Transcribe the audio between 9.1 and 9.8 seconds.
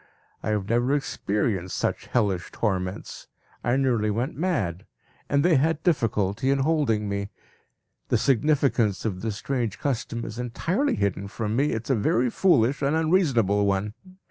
this strange